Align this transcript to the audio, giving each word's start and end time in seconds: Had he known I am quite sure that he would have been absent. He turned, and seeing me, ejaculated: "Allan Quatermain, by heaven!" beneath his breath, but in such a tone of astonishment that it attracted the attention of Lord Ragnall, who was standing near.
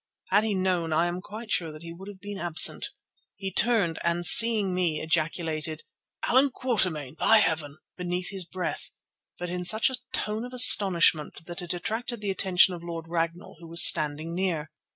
Had 0.31 0.43
he 0.45 0.55
known 0.55 0.91
I 0.91 1.05
am 1.05 1.21
quite 1.21 1.51
sure 1.51 1.71
that 1.71 1.83
he 1.83 1.93
would 1.93 2.07
have 2.07 2.19
been 2.19 2.39
absent. 2.39 2.87
He 3.35 3.51
turned, 3.51 3.99
and 4.03 4.25
seeing 4.25 4.73
me, 4.73 4.99
ejaculated: 4.99 5.83
"Allan 6.23 6.49
Quatermain, 6.49 7.13
by 7.13 7.37
heaven!" 7.37 7.77
beneath 7.97 8.29
his 8.31 8.43
breath, 8.43 8.89
but 9.37 9.51
in 9.51 9.63
such 9.63 9.91
a 9.91 9.97
tone 10.11 10.43
of 10.43 10.53
astonishment 10.53 11.45
that 11.45 11.61
it 11.61 11.75
attracted 11.75 12.19
the 12.19 12.31
attention 12.31 12.73
of 12.73 12.81
Lord 12.83 13.05
Ragnall, 13.07 13.57
who 13.59 13.67
was 13.67 13.85
standing 13.85 14.33
near. 14.33 14.71